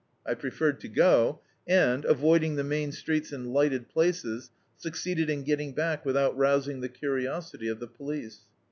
[0.25, 5.73] I preferred to go, and, avoiding the main streets and lighted places, succeeded in getting
[5.73, 8.39] back without rousing the curiosity of the police.